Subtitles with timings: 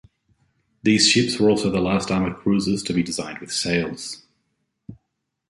[0.81, 4.23] These ships were also the last armoured cruisers to be designed with sails.